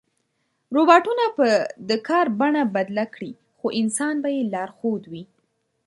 روباټونه 0.75 1.25
به 1.37 1.49
د 1.89 1.91
کار 2.07 2.25
بڼه 2.39 2.63
بدله 2.75 3.05
کړي، 3.13 3.31
خو 3.57 3.67
انسان 3.81 4.15
به 4.23 4.29
یې 4.35 4.41
لارښود 4.53 5.03
وي. 5.11 5.23